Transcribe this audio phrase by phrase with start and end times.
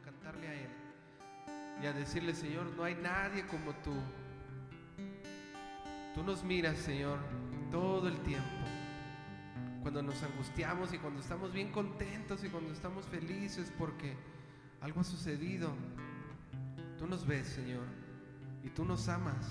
[0.00, 0.70] cantarle a Él
[1.82, 3.94] y a decirle, Señor, no hay nadie como tú.
[6.14, 7.18] Tú nos miras, Señor,
[7.70, 8.46] todo el tiempo.
[9.82, 14.14] Cuando nos angustiamos y cuando estamos bien contentos y cuando estamos felices porque
[14.80, 15.72] algo ha sucedido.
[16.98, 17.86] Tú nos ves, Señor,
[18.62, 19.46] y tú nos amas.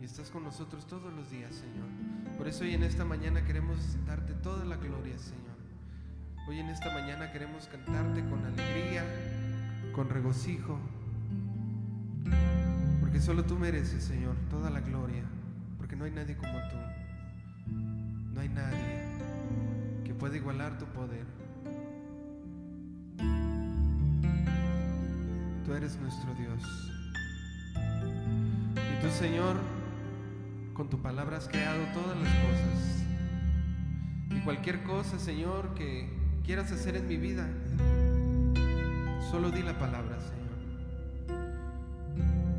[0.00, 2.36] Y estás con nosotros todos los días, Señor.
[2.36, 5.43] Por eso hoy en esta mañana queremos darte toda la gloria, Señor.
[6.46, 9.02] Hoy en esta mañana queremos cantarte con alegría,
[9.94, 10.78] con regocijo.
[13.00, 15.22] Porque solo tú mereces, Señor, toda la gloria.
[15.78, 17.72] Porque no hay nadie como tú.
[18.34, 19.06] No hay nadie
[20.04, 21.24] que pueda igualar tu poder.
[25.64, 26.62] Tú eres nuestro Dios.
[28.76, 29.56] Y tú, Señor,
[30.74, 33.02] con tu palabra has creado todas las cosas.
[34.28, 37.48] Y cualquier cosa, Señor, que quieras hacer en mi vida,
[39.30, 40.44] solo di la palabra, Señor.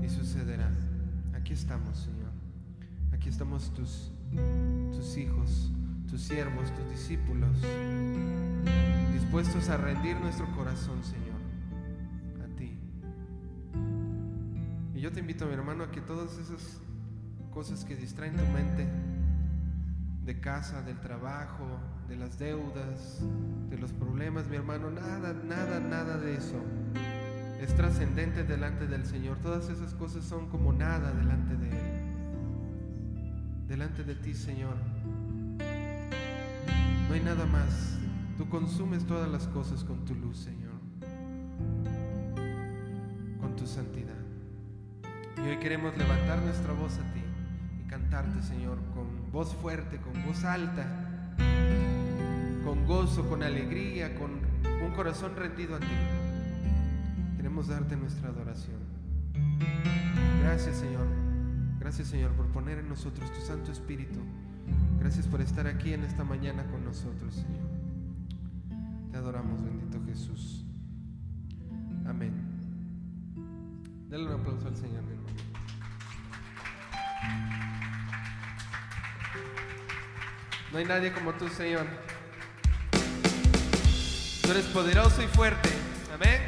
[0.04, 0.72] Y sucederá.
[1.34, 2.32] Aquí estamos, Señor.
[3.14, 4.12] Aquí estamos tus,
[4.92, 5.72] tus hijos,
[6.10, 7.56] tus siervos, tus discípulos,
[9.14, 11.40] dispuestos a rendir nuestro corazón, Señor,
[12.44, 12.76] a ti.
[14.96, 16.82] Y yo te invito, mi hermano, a que todas esas
[17.54, 18.88] cosas que distraen tu mente
[20.26, 21.66] de casa, del trabajo,
[22.08, 23.22] de las deudas,
[23.70, 26.62] de los problemas, mi hermano, nada, nada, nada de eso
[27.62, 29.38] es trascendente delante del Señor.
[29.40, 32.06] Todas esas cosas son como nada delante de Él.
[33.68, 34.76] Delante de ti, Señor.
[37.08, 37.98] No hay nada más.
[38.38, 40.74] Tú consumes todas las cosas con tu luz, Señor.
[43.40, 44.14] Con tu santidad.
[45.38, 47.24] Y hoy queremos levantar nuestra voz a ti
[47.80, 48.78] y cantarte, Señor,
[49.36, 50.88] voz fuerte, con voz alta,
[52.64, 55.88] con gozo, con alegría, con un corazón rendido a ti.
[57.36, 58.78] Queremos darte nuestra adoración.
[60.42, 61.06] Gracias, Señor.
[61.82, 64.22] Gracias, Señor, por poner en nosotros tu Santo Espíritu.
[65.00, 67.68] Gracias por estar aquí en esta mañana con nosotros, Señor.
[69.12, 70.66] Te adoramos, bendito Jesús.
[72.06, 72.32] Amén.
[74.10, 75.04] Dale un aplauso al Señor,
[80.76, 81.86] No hay nadie como tú, Señor.
[84.42, 85.70] Tú eres poderoso y fuerte.
[86.14, 86.42] Amén.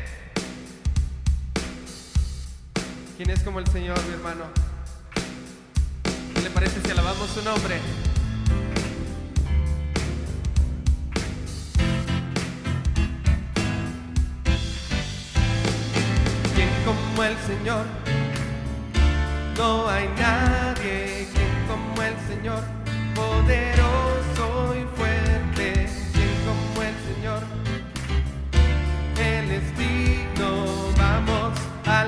[3.16, 4.44] ¿Quién es como el Señor, mi hermano?
[6.36, 7.80] ¿Qué le parece si alabamos su nombre?
[16.54, 17.86] ¿Quién como el Señor?
[19.58, 21.30] No hay nadie.
[21.34, 22.62] ¿Quién como el Señor?
[23.16, 24.07] Poderoso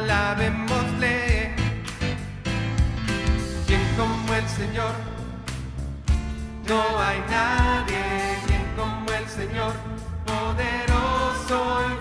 [0.09, 1.51] alabémosle.
[3.67, 4.93] ¿Quién como el Señor?
[6.67, 8.03] No hay nadie.
[8.47, 9.73] ¿Quién como el Señor?
[10.25, 11.98] Poderoso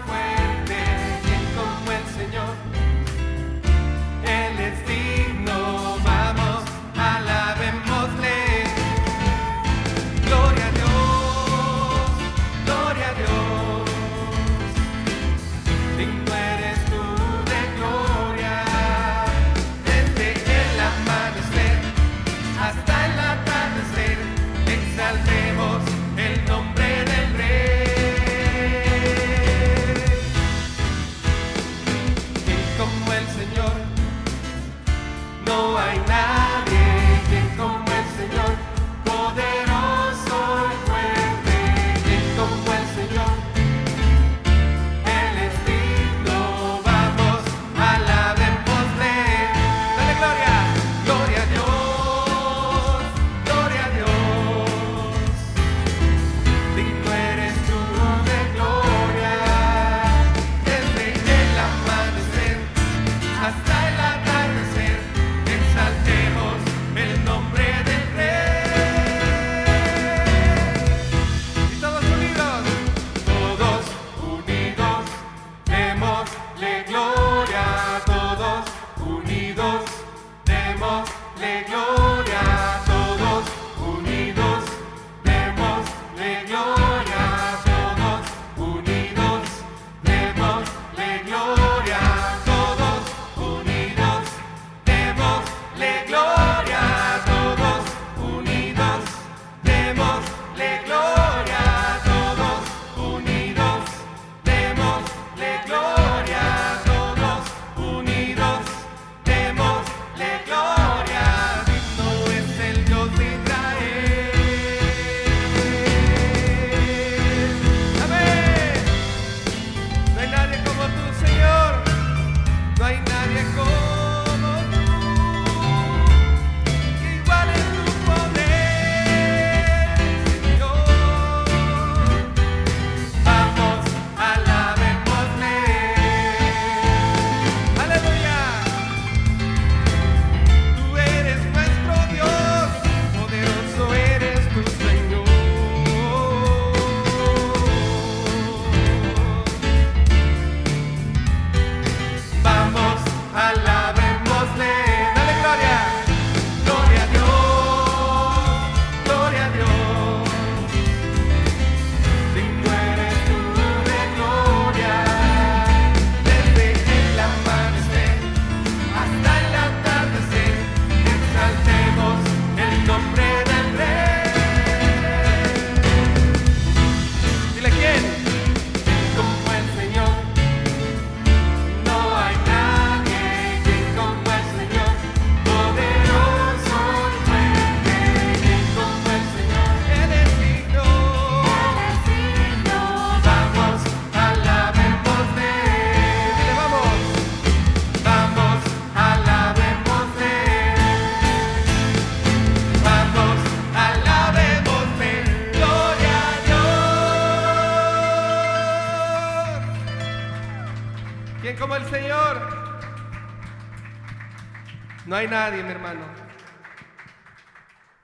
[215.19, 216.01] hay nadie, mi hermano.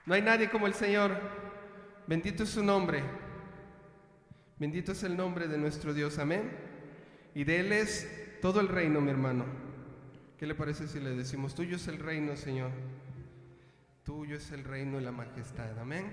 [0.06, 1.16] No hay nadie como el Señor.
[2.06, 3.02] Bendito es su nombre.
[4.58, 6.18] Bendito es el nombre de nuestro Dios.
[6.18, 6.50] Amén.
[7.34, 9.44] Y de Él es todo el reino, mi hermano.
[10.38, 12.70] ¿Qué le parece si le decimos, tuyo es el reino, Señor?
[14.04, 15.78] Tuyo es el reino y la majestad.
[15.78, 16.12] Amén.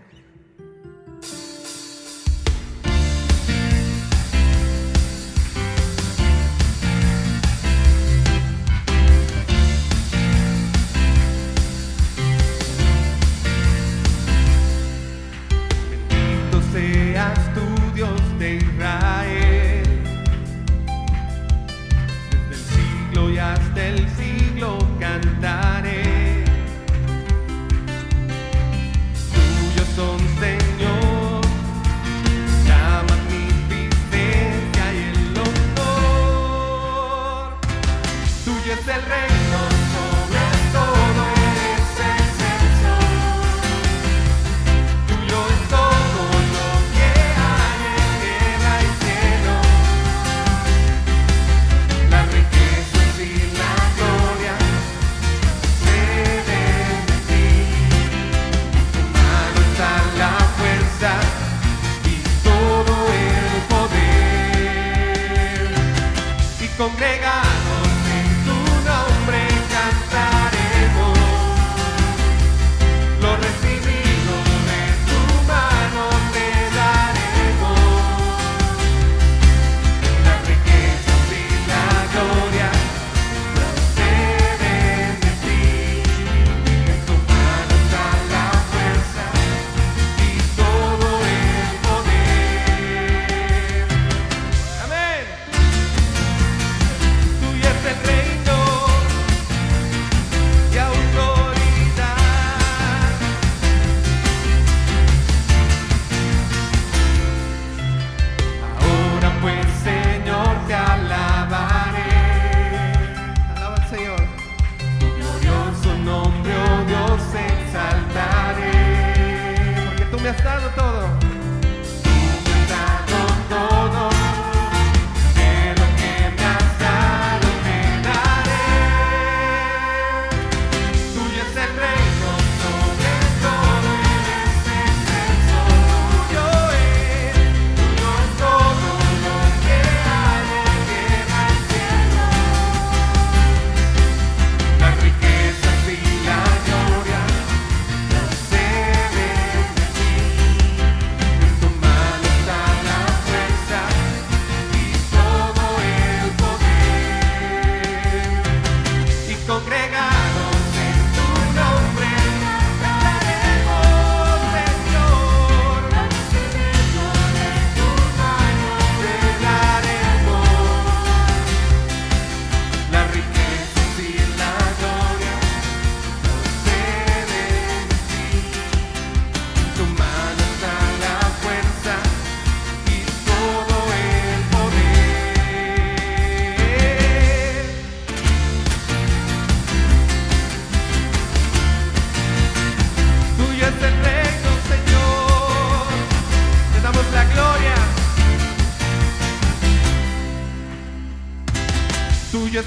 [120.34, 120.91] ¡Gracias!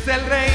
[0.06, 0.53] el rey.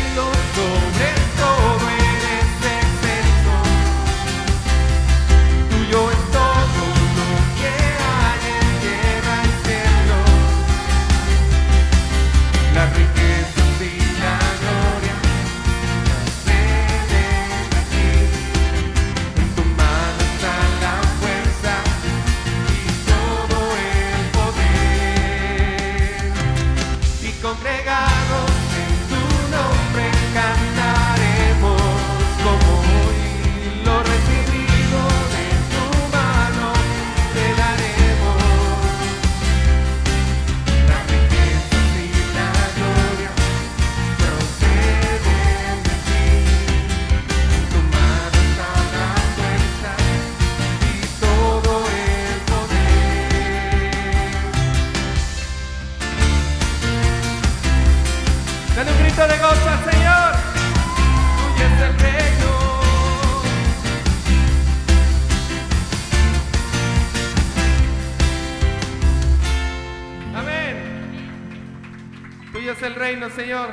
[73.10, 73.72] reino, Señor.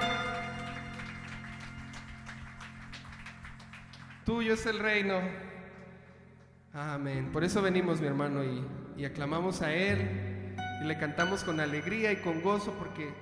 [4.24, 5.20] Tuyo es el reino.
[6.72, 7.30] Amén.
[7.32, 8.64] Por eso venimos, mi hermano, y,
[8.96, 13.12] y aclamamos a Él y le cantamos con alegría y con gozo porque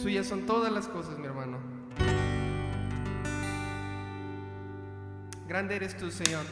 [0.00, 1.58] suyas son todas las cosas, mi hermano.
[5.48, 6.44] Grande eres tú, Señor.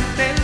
[0.00, 0.39] ante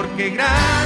[0.00, 0.79] porque gracias.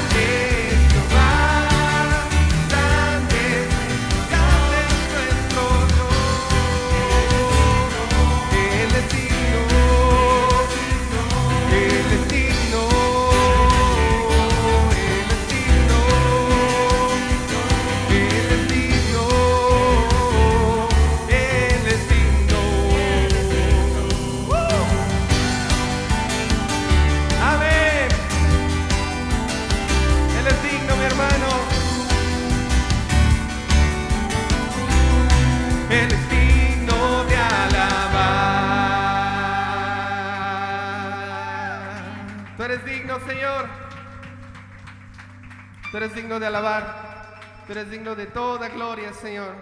[46.39, 49.55] de alabar, tú eres digno de toda gloria, Señor.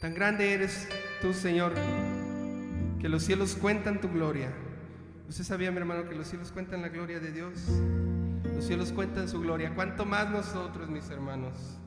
[0.00, 0.88] Tan grande eres
[1.20, 1.72] tú, Señor,
[3.00, 4.52] que los cielos cuentan tu gloria.
[5.28, 7.52] Usted sabía, mi hermano, que los cielos cuentan la gloria de Dios.
[8.54, 9.72] Los cielos cuentan su gloria.
[9.74, 11.78] ¿Cuánto más nosotros, mis hermanos?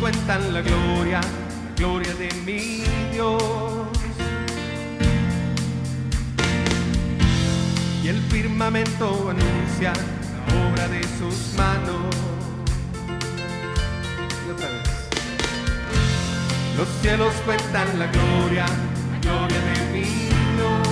[0.00, 3.42] Cuentan la gloria, la gloria de mi Dios.
[8.02, 12.14] Y el firmamento anuncia la obra de sus manos.
[14.46, 14.82] Y otra vez.
[16.76, 18.66] Los cielos cuentan la gloria,
[19.12, 20.04] la gloria de mi
[20.56, 20.88] Dios.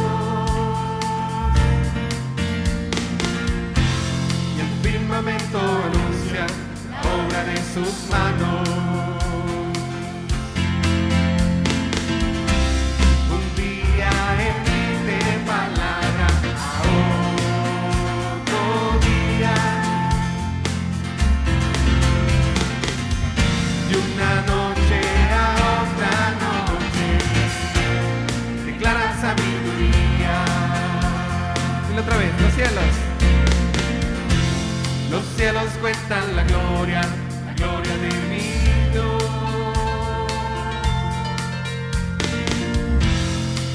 [4.57, 6.24] Y el firmamento anuncia
[7.17, 8.69] la obra de sus manos.
[13.31, 14.11] Un día
[14.49, 16.83] emite palabra a
[18.37, 18.63] otro
[19.07, 19.55] día.
[23.89, 25.01] De una noche
[25.31, 25.43] a
[25.83, 27.09] otra noche
[28.67, 30.37] declara sabiduría.
[31.89, 33.04] Dile otra vez, los cielos.
[35.45, 37.03] Los cielos cuentan la gloria,
[37.45, 38.47] la gloria de mi
[38.93, 39.25] Dios.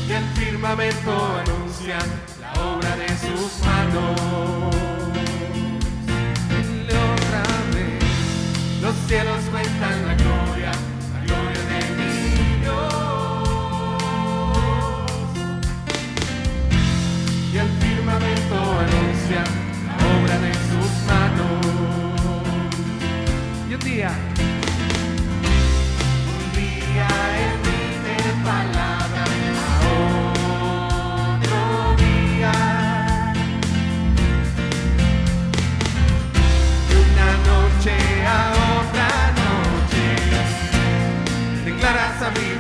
[0.07, 1.11] Y el firmamento
[1.45, 1.99] anuncia
[2.41, 4.75] la obra de sus manos.
[6.49, 7.43] Dile otra
[7.75, 9.98] vez, los cielos cuentan
[23.79, 24.11] un día,
[26.35, 27.07] un día
[27.47, 29.23] emite palabra
[29.63, 29.79] a
[31.39, 31.61] otro
[31.97, 32.53] día.
[36.89, 38.29] De una noche a
[38.79, 39.11] otra
[39.43, 40.05] noche
[41.65, 42.58] declara sabiduría.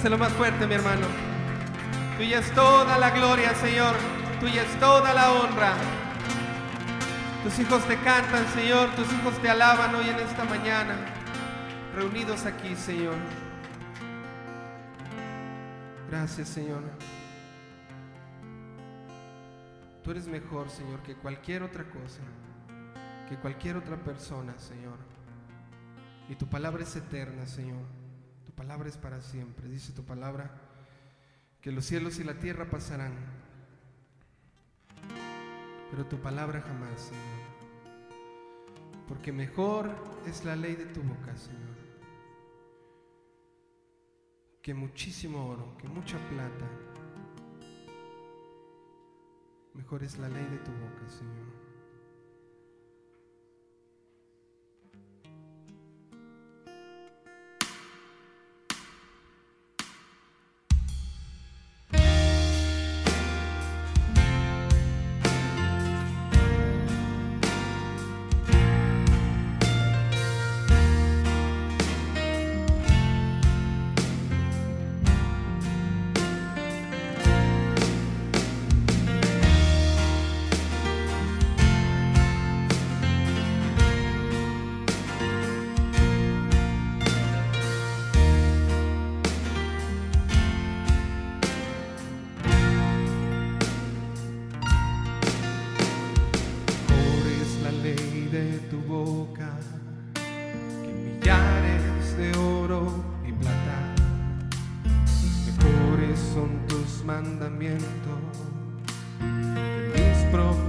[0.00, 1.06] Dáselo más fuerte, mi hermano.
[2.16, 3.94] Tuya es toda la gloria, Señor.
[4.40, 5.74] Tuya es toda la honra.
[7.44, 8.88] Tus hijos te cantan, Señor.
[8.96, 10.96] Tus hijos te alaban hoy en esta mañana.
[11.94, 13.16] Reunidos aquí, Señor.
[16.08, 16.82] Gracias, Señor.
[20.02, 22.22] Tú eres mejor, Señor, que cualquier otra cosa,
[23.28, 24.96] que cualquier otra persona, Señor.
[26.30, 27.99] Y tu palabra es eterna, Señor.
[28.60, 29.70] Palabra es para siempre.
[29.70, 30.50] Dice tu palabra
[31.62, 33.14] que los cielos y la tierra pasarán,
[35.90, 37.40] pero tu palabra jamás, Señor.
[39.08, 39.88] Porque mejor
[40.26, 41.74] es la ley de tu boca, Señor,
[44.60, 46.66] que muchísimo oro, que mucha plata.
[49.72, 51.69] Mejor es la ley de tu boca, Señor.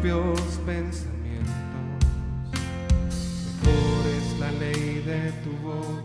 [0.01, 1.53] Propios pensamientos.
[3.63, 6.01] Mejor es la ley de tu boca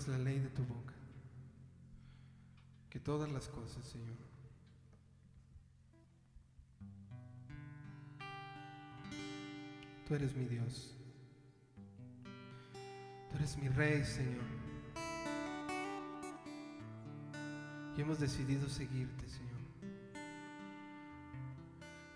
[0.00, 0.94] es la ley de tu boca
[2.88, 4.16] que todas las cosas, Señor.
[10.08, 10.96] Tú eres mi Dios.
[13.30, 14.42] Tú eres mi Rey, Señor.
[17.96, 19.60] Y hemos decidido seguirte, Señor.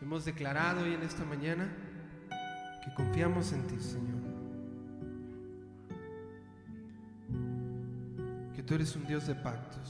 [0.00, 1.70] Hemos declarado hoy en esta mañana
[2.84, 4.23] que confiamos en ti, Señor.
[8.66, 9.88] Tú eres un Dios de pactos.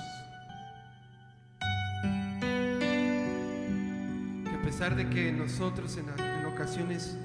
[4.44, 6.06] Que a pesar de que nosotros en,
[6.46, 7.16] ocasiones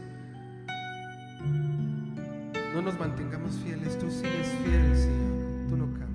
[2.73, 5.69] no nos mantengamos fieles, tú sigues fiel, Señor.
[5.69, 6.08] Tú no cambias.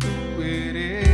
[0.00, 1.05] tú eres.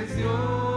[0.00, 0.69] dirección.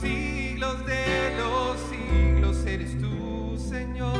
[0.00, 4.16] siglos de los siglos eres tú, Señor,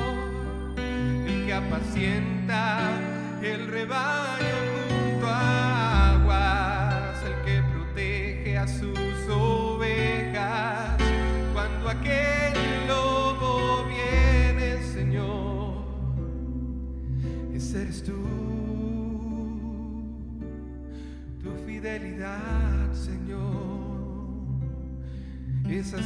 [0.77, 3.01] el que apacienta
[3.43, 4.34] el rebaño.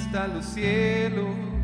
[0.08, 1.57] hasta los cielos.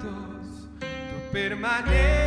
[0.00, 2.23] tu permanencia.